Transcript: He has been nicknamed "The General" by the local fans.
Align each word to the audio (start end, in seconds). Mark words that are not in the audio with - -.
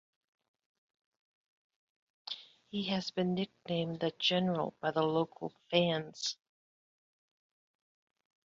He 2.71 2.85
has 2.85 3.11
been 3.11 3.35
nicknamed 3.35 3.99
"The 3.99 4.11
General" 4.17 4.73
by 4.81 4.89
the 4.89 5.03
local 5.03 5.53
fans. 5.69 6.37